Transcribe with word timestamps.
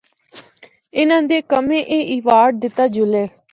انہاں 0.97 1.23
دے 1.29 1.37
کمے 1.51 1.79
آں 1.93 2.03
ایوارڈ 2.11 2.51
دتا 2.63 2.83
جلے۔ 2.93 3.25